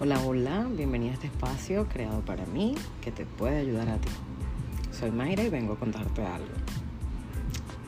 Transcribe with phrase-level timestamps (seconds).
[0.00, 4.08] Hola, hola, bienvenida a este espacio creado para mí que te puede ayudar a ti.
[4.92, 6.46] Soy Mayra y vengo a contarte algo.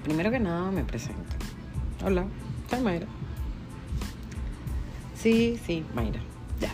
[0.03, 1.37] Primero que nada me presento.
[2.05, 2.27] Hola,
[2.69, 3.07] soy Mayra.
[5.15, 6.19] Sí, sí, Mayra,
[6.61, 6.73] ya.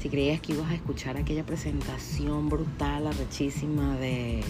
[0.00, 4.44] Si creías que ibas a escuchar aquella presentación brutal, arrechísima de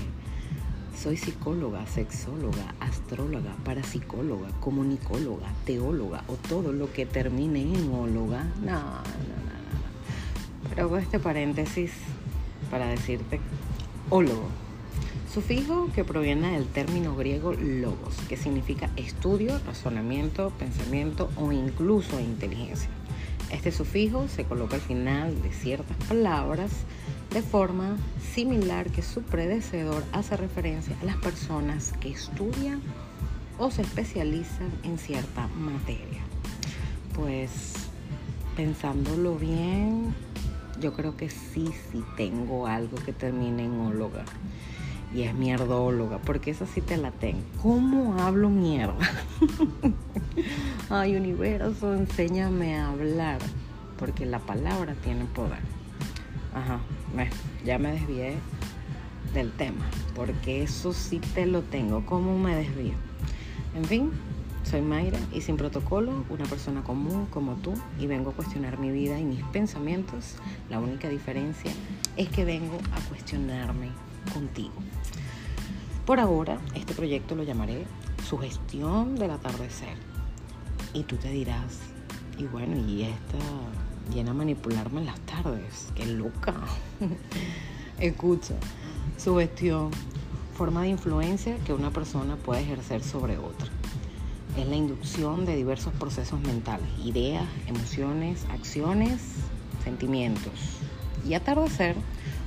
[0.97, 8.43] soy psicóloga, sexóloga, astróloga, parapsicóloga, comunicóloga, teóloga o todo lo que termine en óloga.
[8.63, 9.58] No, no, no.
[10.69, 11.93] Pero hago este paréntesis
[12.71, 13.41] para decirte
[14.11, 14.49] ólogo.
[15.33, 22.89] Sufijo que proviene del término griego logos, que significa estudio, razonamiento, pensamiento o incluso inteligencia.
[23.51, 26.71] Este sufijo se coloca al final de ciertas palabras
[27.31, 27.97] de forma
[28.35, 32.81] similar que su predecesor hace referencia a las personas que estudian
[33.59, 36.23] o se especializan en cierta materia.
[37.15, 37.75] Pues
[38.57, 40.08] pensándolo bien,
[40.81, 44.25] yo creo que sí, sí tengo algo que termine en óloga.
[45.15, 47.41] Y es mierdóloga, porque esa sí te la tengo.
[47.63, 48.95] ¿Cómo hablo mierda?
[50.91, 53.39] Ay, universo, enséñame a hablar,
[53.99, 55.61] porque la palabra tiene poder.
[56.55, 56.81] Ajá,
[57.65, 58.35] ya me desvié
[59.33, 62.05] del tema, porque eso sí te lo tengo.
[62.05, 62.95] ¿Cómo me desvío?
[63.75, 64.11] En fin,
[64.69, 68.91] soy Mayra y sin protocolo, una persona común como tú, y vengo a cuestionar mi
[68.91, 70.37] vida y mis pensamientos.
[70.69, 71.71] La única diferencia
[72.19, 73.89] es que vengo a cuestionarme
[74.35, 74.75] contigo.
[76.05, 77.87] Por ahora, este proyecto lo llamaré
[78.29, 79.97] Sugestión del atardecer.
[80.93, 81.79] Y tú te dirás,
[82.37, 83.39] y bueno, y esta
[84.13, 85.89] viene a manipularme en las tardes.
[85.95, 86.55] ¡Qué loca!
[87.99, 88.55] Escucha,
[89.17, 89.91] sugestión,
[90.55, 93.78] forma de influencia que una persona puede ejercer sobre otra.
[94.57, 99.21] Es la inducción de diversos procesos mentales, ideas, emociones, acciones,
[99.85, 100.53] sentimientos.
[101.27, 101.95] Y atardecer,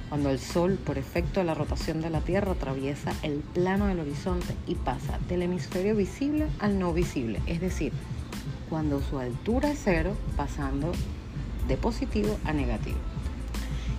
[0.10, 4.00] cuando el Sol, por efecto de la rotación de la Tierra, atraviesa el plano del
[4.02, 7.42] horizonte y pasa del hemisferio visible al no visible.
[7.48, 7.94] Es decir,
[8.70, 10.92] cuando su altura es cero, pasando
[11.68, 12.98] de positivo a negativo.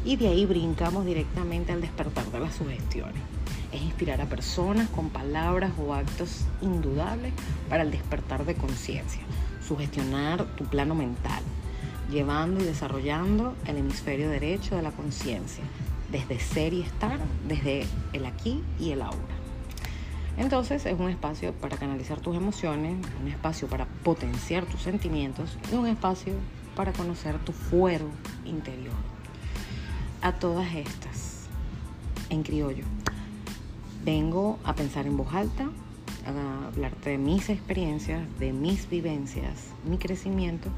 [0.04, 3.22] Y de ahí brincamos directamente al despertar de las sugestiones.
[3.72, 7.32] Es inspirar a personas con palabras o actos indudables
[7.69, 9.22] para el despertar de conciencia.
[9.66, 11.42] Sugestionar tu plano mental,
[12.10, 15.64] llevando y desarrollando el hemisferio derecho de la conciencia,
[16.10, 19.42] desde ser y estar, desde el aquí y el ahora.
[20.36, 25.74] Entonces es un espacio para canalizar tus emociones, un espacio para potenciar tus sentimientos y
[25.74, 26.32] un espacio
[26.74, 28.06] para conocer tu fuero
[28.44, 29.12] interior.
[30.22, 31.49] A todas estas,
[32.31, 32.84] en criollo,
[34.05, 35.69] vengo a pensar en voz alta,
[36.25, 40.71] a hablarte de mis experiencias, de mis vivencias, mi crecimiento,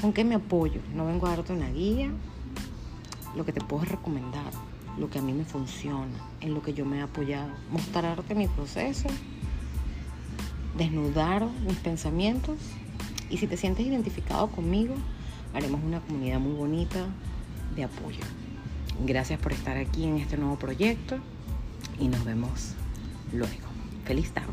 [0.00, 0.80] con qué me apoyo.
[0.94, 2.08] No vengo a darte una guía,
[3.36, 4.52] lo que te puedo recomendar,
[4.98, 8.48] lo que a mí me funciona, en lo que yo me he apoyado, mostrarte mi
[8.48, 9.10] proceso,
[10.78, 12.56] desnudar mis pensamientos
[13.28, 14.94] y si te sientes identificado conmigo,
[15.52, 17.04] haremos una comunidad muy bonita
[17.76, 18.24] de apoyo.
[19.04, 21.18] Gracias por estar aquí en este nuevo proyecto
[22.00, 22.74] y nos vemos
[23.32, 23.68] luego.
[24.04, 24.48] Feliz tarde.